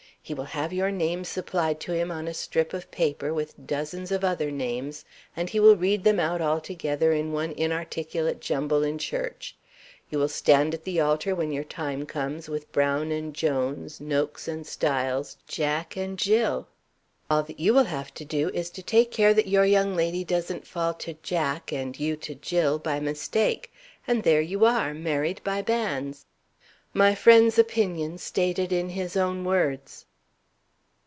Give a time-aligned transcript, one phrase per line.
[0.23, 4.11] He will have your names supplied to him on a strip of paper, with dozens
[4.11, 5.03] of other names;
[5.35, 9.55] and he will read them out all together in one inarticulate jumble in church.
[10.11, 14.47] You will stand at the altar when your time comes, with Brown and Jones, Nokes
[14.47, 16.67] and Styles, Jack and Gill.
[17.29, 20.23] All that you will have to do is, to take care that your young lady
[20.23, 23.73] doesn't fall to Jack, and you to Gill, by mistake
[24.07, 26.27] and there you are, married by banns.'
[26.93, 30.05] My friend's opinion, stated in his own words."